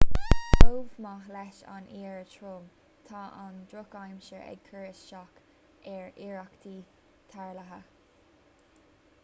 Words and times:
chomh 0.63 0.87
maith 1.03 1.27
leis 1.33 1.57
an 1.73 1.83
oighear 1.97 2.23
trom 2.31 2.63
tá 3.09 3.21
an 3.43 3.59
drochaimsir 3.73 4.41
ag 4.53 4.63
cur 4.69 4.87
isteach 4.87 5.37
ar 5.97 6.09
iarrachtaí 6.29 6.75
tarrthála 7.35 7.81